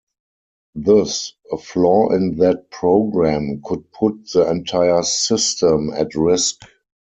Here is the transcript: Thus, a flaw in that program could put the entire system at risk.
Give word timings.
Thus, 0.73 1.35
a 1.51 1.57
flaw 1.59 2.09
in 2.09 2.37
that 2.37 2.71
program 2.71 3.61
could 3.63 3.91
put 3.91 4.31
the 4.33 4.49
entire 4.49 5.03
system 5.03 5.91
at 5.93 6.15
risk. 6.15 6.61